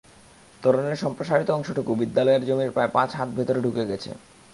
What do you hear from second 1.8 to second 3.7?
বিদ্যালয়ের জমির প্রায় পাঁচ হাত ভেতরে